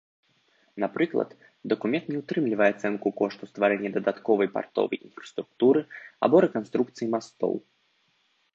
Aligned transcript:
Напрыклад, 0.83 1.29
дакумент 1.73 2.05
не 2.13 2.17
ўтрымлівае 2.21 2.69
ацэнку 2.73 3.07
кошту 3.19 3.43
стварэння 3.51 3.91
дадатковай 3.97 4.47
партовай 4.57 4.97
інфраструктуры 5.09 5.79
або 6.29 6.37
рэканструкцыі 6.47 7.05
мастоў. 7.17 7.53